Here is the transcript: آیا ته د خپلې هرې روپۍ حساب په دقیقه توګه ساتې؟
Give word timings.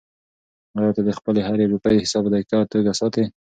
آیا 0.79 0.91
ته 0.95 1.01
د 1.07 1.09
خپلې 1.17 1.41
هرې 1.47 1.65
روپۍ 1.73 1.95
حساب 2.03 2.21
په 2.25 2.29
دقیقه 2.33 2.57
توګه 2.73 2.91
ساتې؟ 2.99 3.23